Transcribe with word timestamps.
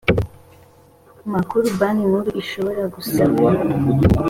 makuru 1.33 1.65
banki 1.79 2.03
nkuru 2.09 2.29
ishobora 2.41 2.83
gusaba 2.95 3.35